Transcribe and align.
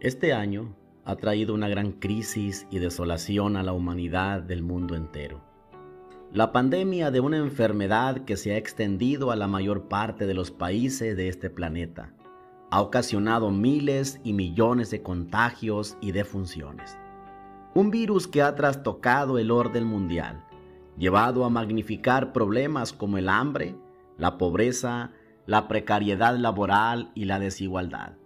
Este 0.00 0.34
año 0.34 0.76
ha 1.06 1.16
traído 1.16 1.54
una 1.54 1.68
gran 1.68 1.92
crisis 1.92 2.66
y 2.70 2.80
desolación 2.80 3.56
a 3.56 3.62
la 3.62 3.72
humanidad 3.72 4.42
del 4.42 4.62
mundo 4.62 4.94
entero. 4.94 5.40
La 6.34 6.52
pandemia 6.52 7.10
de 7.10 7.20
una 7.20 7.38
enfermedad 7.38 8.26
que 8.26 8.36
se 8.36 8.52
ha 8.52 8.58
extendido 8.58 9.30
a 9.30 9.36
la 9.36 9.48
mayor 9.48 9.88
parte 9.88 10.26
de 10.26 10.34
los 10.34 10.50
países 10.50 11.16
de 11.16 11.28
este 11.28 11.48
planeta 11.48 12.12
ha 12.70 12.82
ocasionado 12.82 13.50
miles 13.50 14.20
y 14.22 14.34
millones 14.34 14.90
de 14.90 15.02
contagios 15.02 15.96
y 16.02 16.12
defunciones. 16.12 16.98
Un 17.74 17.90
virus 17.90 18.28
que 18.28 18.42
ha 18.42 18.54
trastocado 18.54 19.38
el 19.38 19.50
orden 19.50 19.84
mundial, 19.84 20.44
llevado 20.98 21.42
a 21.46 21.48
magnificar 21.48 22.34
problemas 22.34 22.92
como 22.92 23.16
el 23.16 23.30
hambre, 23.30 23.76
la 24.18 24.36
pobreza, 24.36 25.12
la 25.46 25.68
precariedad 25.68 26.36
laboral 26.36 27.12
y 27.14 27.24
la 27.24 27.38
desigualdad. 27.38 28.16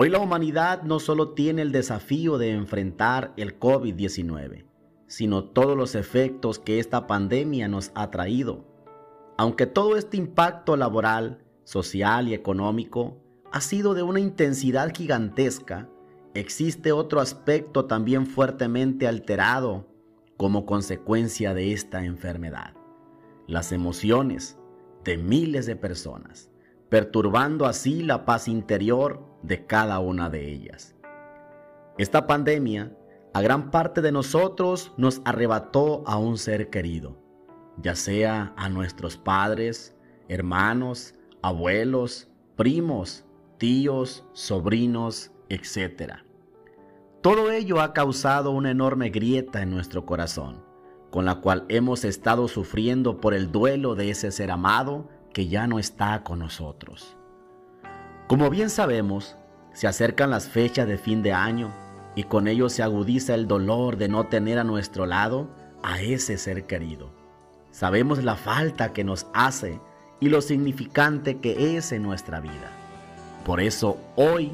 Hoy 0.00 0.10
la 0.10 0.20
humanidad 0.20 0.84
no 0.84 1.00
solo 1.00 1.30
tiene 1.30 1.60
el 1.60 1.72
desafío 1.72 2.38
de 2.38 2.52
enfrentar 2.52 3.32
el 3.36 3.58
COVID-19, 3.58 4.64
sino 5.08 5.42
todos 5.42 5.76
los 5.76 5.96
efectos 5.96 6.60
que 6.60 6.78
esta 6.78 7.08
pandemia 7.08 7.66
nos 7.66 7.90
ha 7.96 8.08
traído. 8.12 8.64
Aunque 9.36 9.66
todo 9.66 9.96
este 9.96 10.16
impacto 10.16 10.76
laboral, 10.76 11.42
social 11.64 12.28
y 12.28 12.34
económico 12.34 13.18
ha 13.50 13.60
sido 13.60 13.92
de 13.92 14.04
una 14.04 14.20
intensidad 14.20 14.94
gigantesca, 14.94 15.88
existe 16.32 16.92
otro 16.92 17.18
aspecto 17.18 17.86
también 17.86 18.24
fuertemente 18.28 19.08
alterado 19.08 19.88
como 20.36 20.64
consecuencia 20.64 21.54
de 21.54 21.72
esta 21.72 22.04
enfermedad. 22.04 22.72
Las 23.48 23.72
emociones 23.72 24.56
de 25.02 25.18
miles 25.18 25.66
de 25.66 25.74
personas, 25.74 26.52
perturbando 26.88 27.66
así 27.66 28.02
la 28.02 28.24
paz 28.24 28.48
interior 28.48 29.24
de 29.42 29.66
cada 29.66 29.98
una 29.98 30.30
de 30.30 30.50
ellas. 30.50 30.94
Esta 31.98 32.26
pandemia 32.26 32.92
a 33.34 33.40
gran 33.40 33.70
parte 33.70 34.00
de 34.00 34.12
nosotros 34.12 34.92
nos 34.96 35.20
arrebató 35.24 36.02
a 36.06 36.16
un 36.16 36.38
ser 36.38 36.70
querido, 36.70 37.18
ya 37.76 37.94
sea 37.94 38.52
a 38.56 38.68
nuestros 38.68 39.16
padres, 39.16 39.96
hermanos, 40.28 41.14
abuelos, 41.42 42.28
primos, 42.56 43.24
tíos, 43.58 44.24
sobrinos, 44.32 45.30
etc. 45.48 46.14
Todo 47.20 47.50
ello 47.50 47.80
ha 47.80 47.92
causado 47.92 48.50
una 48.50 48.70
enorme 48.70 49.10
grieta 49.10 49.62
en 49.62 49.70
nuestro 49.70 50.06
corazón, 50.06 50.64
con 51.10 51.24
la 51.24 51.36
cual 51.36 51.64
hemos 51.68 52.04
estado 52.04 52.48
sufriendo 52.48 53.20
por 53.20 53.34
el 53.34 53.52
duelo 53.52 53.94
de 53.94 54.10
ese 54.10 54.30
ser 54.30 54.50
amado 54.50 55.08
que 55.38 55.46
ya 55.46 55.68
no 55.68 55.78
está 55.78 56.24
con 56.24 56.40
nosotros. 56.40 57.14
Como 58.26 58.50
bien 58.50 58.70
sabemos, 58.70 59.36
se 59.72 59.86
acercan 59.86 60.30
las 60.30 60.48
fechas 60.48 60.88
de 60.88 60.98
fin 60.98 61.22
de 61.22 61.32
año 61.32 61.72
y 62.16 62.24
con 62.24 62.48
ello 62.48 62.68
se 62.68 62.82
agudiza 62.82 63.36
el 63.36 63.46
dolor 63.46 63.98
de 63.98 64.08
no 64.08 64.26
tener 64.26 64.58
a 64.58 64.64
nuestro 64.64 65.06
lado 65.06 65.48
a 65.80 66.00
ese 66.00 66.38
ser 66.38 66.66
querido. 66.66 67.12
Sabemos 67.70 68.24
la 68.24 68.34
falta 68.34 68.92
que 68.92 69.04
nos 69.04 69.28
hace 69.32 69.80
y 70.18 70.28
lo 70.28 70.40
significante 70.40 71.38
que 71.38 71.76
es 71.76 71.92
en 71.92 72.02
nuestra 72.02 72.40
vida. 72.40 72.72
Por 73.46 73.60
eso 73.60 73.96
hoy 74.16 74.50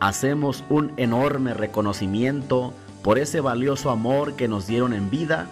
hacemos 0.00 0.64
un 0.70 0.94
enorme 0.96 1.52
reconocimiento 1.52 2.72
por 3.02 3.18
ese 3.18 3.42
valioso 3.42 3.90
amor 3.90 4.36
que 4.36 4.48
nos 4.48 4.66
dieron 4.66 4.94
en 4.94 5.10
vida 5.10 5.48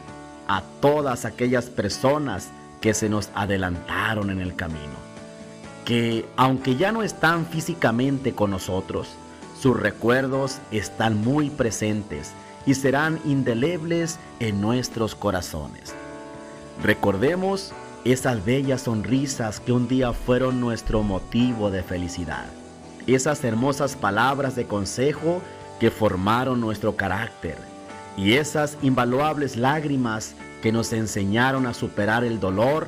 a 0.48 0.62
todas 0.80 1.26
aquellas 1.26 1.66
personas 1.68 2.50
que 2.82 2.92
se 2.92 3.08
nos 3.08 3.30
adelantaron 3.34 4.28
en 4.28 4.40
el 4.40 4.54
camino 4.54 5.12
que 5.84 6.26
aunque 6.36 6.76
ya 6.76 6.92
no 6.92 7.02
están 7.02 7.46
físicamente 7.46 8.32
con 8.34 8.50
nosotros, 8.50 9.08
sus 9.60 9.78
recuerdos 9.78 10.58
están 10.70 11.20
muy 11.20 11.50
presentes 11.50 12.32
y 12.66 12.74
serán 12.74 13.20
indelebles 13.24 14.18
en 14.40 14.60
nuestros 14.60 15.14
corazones. 15.14 15.94
Recordemos 16.82 17.72
esas 18.04 18.44
bellas 18.44 18.82
sonrisas 18.82 19.60
que 19.60 19.72
un 19.72 19.88
día 19.88 20.12
fueron 20.12 20.60
nuestro 20.60 21.02
motivo 21.02 21.70
de 21.70 21.82
felicidad, 21.82 22.46
esas 23.06 23.42
hermosas 23.44 23.96
palabras 23.96 24.56
de 24.56 24.66
consejo 24.66 25.42
que 25.80 25.90
formaron 25.90 26.60
nuestro 26.60 26.96
carácter 26.96 27.56
y 28.16 28.34
esas 28.34 28.76
invaluables 28.82 29.56
lágrimas 29.56 30.34
que 30.62 30.72
nos 30.72 30.92
enseñaron 30.92 31.66
a 31.66 31.74
superar 31.74 32.24
el 32.24 32.40
dolor 32.40 32.86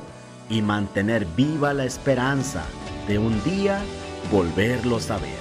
y 0.49 0.61
mantener 0.61 1.27
viva 1.35 1.73
la 1.73 1.85
esperanza 1.85 2.63
de 3.07 3.19
un 3.19 3.43
día 3.43 3.83
volverlos 4.31 5.11
a 5.11 5.17
ver. 5.17 5.37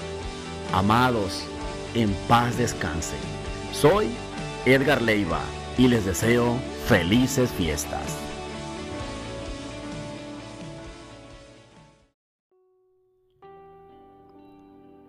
Amados, 0.73 1.47
en 1.94 2.12
paz 2.28 2.59
descansen. 2.59 3.21
Soy 3.73 4.09
Edgar 4.67 5.00
Leiva 5.00 5.41
y 5.78 5.89
les 5.89 6.05
deseo 6.05 6.59
felices 6.87 7.50
fiestas. 7.53 8.19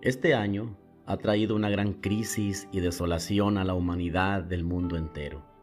Este 0.00 0.34
año 0.34 0.76
ha 1.04 1.16
traído 1.16 1.56
una 1.56 1.68
gran 1.68 1.94
crisis 1.94 2.68
y 2.70 2.78
desolación 2.78 3.58
a 3.58 3.64
la 3.64 3.74
humanidad 3.74 4.44
del 4.44 4.62
mundo 4.62 4.96
entero. 4.96 5.55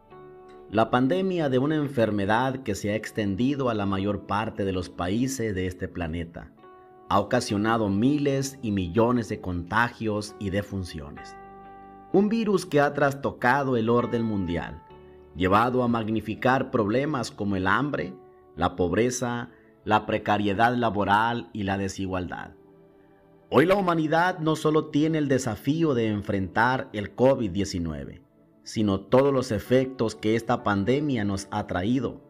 La 0.72 0.90
pandemia 0.90 1.50
de 1.50 1.60
una 1.60 1.76
enfermedad 1.76 2.64
que 2.64 2.74
se 2.74 2.92
ha 2.92 2.96
extendido 2.96 3.70
a 3.70 3.74
la 3.74 3.86
mayor 3.86 4.26
parte 4.26 4.66
de 4.66 4.72
los 4.72 4.90
países 4.90 5.54
de 5.54 5.68
este 5.68 5.88
planeta 5.88 6.52
ha 7.10 7.20
ocasionado 7.20 7.90
miles 7.90 8.58
y 8.64 8.72
millones 8.72 9.30
de 9.30 9.40
contagios 9.40 10.36
y 10.40 10.50
defunciones. 10.50 11.36
Un 12.12 12.28
virus 12.28 12.66
que 12.66 12.82
ha 12.82 12.94
trastocado 12.94 13.78
el 13.78 13.90
orden 13.90 14.24
mundial, 14.24 14.82
llevado 15.36 15.84
a 15.84 15.88
magnificar 15.88 16.72
problemas 16.72 17.30
como 17.30 17.56
el 17.56 17.68
hambre, 17.68 18.16
la 18.56 18.76
pobreza, 18.76 19.50
la 19.86 20.06
precariedad 20.08 20.76
laboral 20.76 21.50
y 21.54 21.64
la 21.64 21.78
desigualdad. 21.78 22.52
Hoy 23.50 23.68
la 23.68 23.76
humanidad 23.76 24.40
no 24.40 24.56
solo 24.56 24.86
tiene 24.86 25.20
el 25.20 25.28
desafío 25.28 25.94
de 25.94 26.08
enfrentar 26.08 26.90
el 26.94 27.16
COVID-19, 27.16 28.22
sino 28.64 29.02
todos 29.02 29.34
los 29.34 29.52
efectos 29.52 30.16
que 30.16 30.36
esta 30.36 30.64
pandemia 30.64 31.26
nos 31.26 31.48
ha 31.52 31.68
traído. 31.68 32.22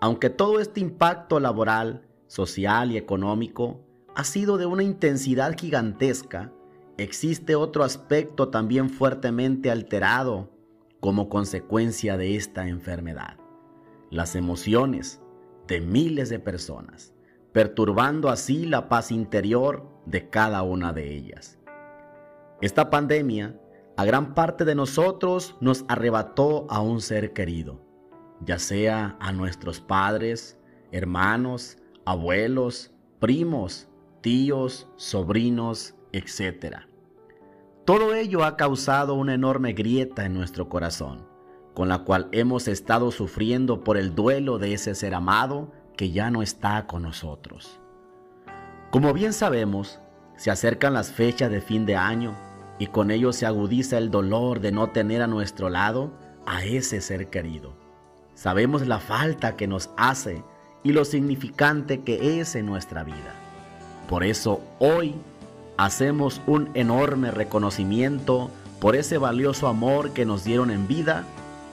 Aunque 0.00 0.30
todo 0.30 0.60
este 0.60 0.80
impacto 0.80 1.40
laboral, 1.40 2.06
social 2.26 2.92
y 2.92 2.96
económico 2.96 3.80
ha 4.14 4.24
sido 4.24 4.56
de 4.56 4.66
una 4.66 4.82
intensidad 4.82 5.56
gigantesca, 5.58 6.52
existe 6.96 7.54
otro 7.54 7.84
aspecto 7.84 8.48
también 8.48 8.90
fuertemente 8.90 9.70
alterado 9.70 10.50
como 11.00 11.28
consecuencia 11.28 12.16
de 12.16 12.36
esta 12.36 12.68
enfermedad. 12.68 13.36
Las 14.10 14.36
emociones 14.36 15.20
de 15.66 15.80
miles 15.80 16.28
de 16.28 16.38
personas, 16.38 17.14
perturbando 17.52 18.28
así 18.28 18.66
la 18.66 18.88
paz 18.88 19.10
interior 19.10 19.88
de 20.06 20.28
cada 20.28 20.62
una 20.62 20.92
de 20.92 21.14
ellas. 21.14 21.58
Esta 22.60 22.90
pandemia 22.90 23.59
a 24.00 24.04
gran 24.06 24.32
parte 24.32 24.64
de 24.64 24.74
nosotros 24.74 25.56
nos 25.60 25.84
arrebató 25.86 26.66
a 26.70 26.80
un 26.80 27.02
ser 27.02 27.34
querido, 27.34 27.82
ya 28.40 28.58
sea 28.58 29.18
a 29.20 29.30
nuestros 29.30 29.82
padres, 29.82 30.58
hermanos, 30.90 31.76
abuelos, 32.06 32.92
primos, 33.18 33.90
tíos, 34.22 34.88
sobrinos, 34.96 35.96
etc. 36.12 36.76
Todo 37.84 38.14
ello 38.14 38.42
ha 38.44 38.56
causado 38.56 39.12
una 39.16 39.34
enorme 39.34 39.74
grieta 39.74 40.24
en 40.24 40.32
nuestro 40.32 40.70
corazón, 40.70 41.26
con 41.74 41.90
la 41.90 41.98
cual 41.98 42.30
hemos 42.32 42.68
estado 42.68 43.10
sufriendo 43.10 43.84
por 43.84 43.98
el 43.98 44.14
duelo 44.14 44.56
de 44.56 44.72
ese 44.72 44.94
ser 44.94 45.14
amado 45.14 45.72
que 45.98 46.10
ya 46.10 46.30
no 46.30 46.40
está 46.40 46.86
con 46.86 47.02
nosotros. 47.02 47.78
Como 48.92 49.12
bien 49.12 49.34
sabemos, 49.34 50.00
se 50.36 50.50
acercan 50.50 50.94
las 50.94 51.12
fechas 51.12 51.50
de 51.50 51.60
fin 51.60 51.84
de 51.84 51.96
año 51.96 52.34
y 52.80 52.86
con 52.86 53.10
ello 53.10 53.32
se 53.32 53.44
agudiza 53.46 53.98
el 53.98 54.10
dolor 54.10 54.60
de 54.60 54.72
no 54.72 54.88
tener 54.88 55.20
a 55.20 55.26
nuestro 55.26 55.68
lado 55.68 56.10
a 56.46 56.64
ese 56.64 57.02
ser 57.02 57.28
querido. 57.28 57.74
Sabemos 58.34 58.86
la 58.86 58.98
falta 58.98 59.54
que 59.54 59.66
nos 59.66 59.90
hace 59.98 60.42
y 60.82 60.92
lo 60.92 61.04
significante 61.04 62.00
que 62.00 62.40
es 62.40 62.54
en 62.54 62.64
nuestra 62.64 63.04
vida. 63.04 63.34
Por 64.08 64.24
eso 64.24 64.62
hoy 64.78 65.14
hacemos 65.76 66.40
un 66.46 66.70
enorme 66.72 67.30
reconocimiento 67.30 68.50
por 68.80 68.96
ese 68.96 69.18
valioso 69.18 69.68
amor 69.68 70.12
que 70.12 70.24
nos 70.24 70.42
dieron 70.42 70.70
en 70.70 70.88
vida 70.88 71.24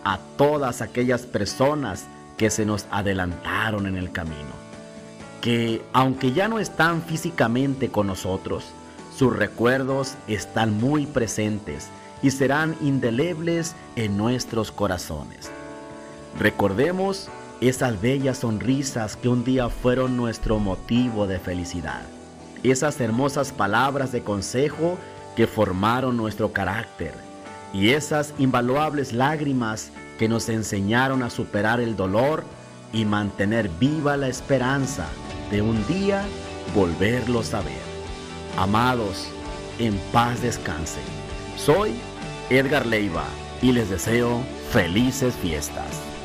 a 0.04 0.20
todas 0.36 0.82
aquellas 0.82 1.26
personas 1.26 2.06
que 2.36 2.50
se 2.50 2.66
nos 2.66 2.86
adelantaron 2.92 3.88
en 3.88 3.96
el 3.96 4.12
camino. 4.12 4.68
Que 5.40 5.82
aunque 5.94 6.34
ya 6.34 6.50
no 6.50 6.60
están 6.60 7.02
físicamente 7.02 7.90
con 7.90 8.08
nosotros, 8.08 8.66
sus 9.18 9.36
recuerdos 9.36 10.14
están 10.28 10.80
muy 10.80 11.08
presentes 11.08 11.88
y 12.22 12.30
serán 12.30 12.76
indelebles 12.82 13.74
en 13.96 14.16
nuestros 14.16 14.72
corazones. 14.72 15.50
Recordemos 16.38 17.28
esas 17.60 18.00
bellas 18.00 18.38
sonrisas 18.38 19.16
que 19.16 19.28
un 19.28 19.44
día 19.44 19.70
fueron 19.70 20.18
nuestro 20.18 20.60
motivo 20.60 21.26
de 21.26 21.40
felicidad. 21.40 22.04
Esas 22.62 23.02
hermosas 23.02 23.52
palabras 23.52 24.12
de 24.12 24.22
consejo 24.22 25.00
que 25.36 25.48
formaron 25.48 26.16
nuestro 26.16 26.54
carácter. 26.54 27.14
Y 27.74 27.90
esas 27.90 28.36
invaluables 28.38 29.14
lágrimas 29.14 29.92
que 30.20 30.30
nos 30.30 30.48
enseñaron 30.48 31.24
a 31.24 31.32
superar 31.32 31.80
el 31.80 31.96
dolor 31.96 32.44
y 32.94 33.04
mantener 33.04 33.68
viva 33.80 34.16
la 34.16 34.28
esperanza 34.28 35.08
de 35.50 35.64
un 35.64 35.88
día 35.88 36.24
volverlos 36.76 37.56
a 37.56 37.62
ver. 37.62 37.87
Amados, 38.58 39.28
en 39.78 39.96
paz 40.12 40.42
descansen. 40.42 41.04
Soy 41.58 41.94
Edgar 42.50 42.88
Leiva 42.88 43.26
y 43.62 43.72
les 43.72 43.92
deseo 43.92 44.42
felices 44.72 45.36
fiestas. 45.36 46.17